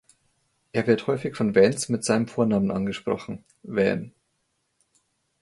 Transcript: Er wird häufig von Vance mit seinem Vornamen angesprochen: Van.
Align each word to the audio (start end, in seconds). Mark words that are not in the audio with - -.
Er 0.71 0.87
wird 0.87 1.05
häufig 1.05 1.35
von 1.35 1.53
Vance 1.53 1.91
mit 1.91 2.03
seinem 2.03 2.27
Vornamen 2.27 2.71
angesprochen: 2.71 3.43
Van. 3.61 4.13